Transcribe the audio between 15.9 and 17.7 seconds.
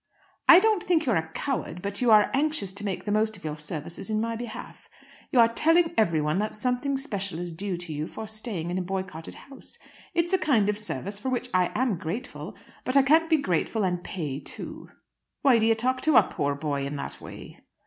to a poor boy in that way?"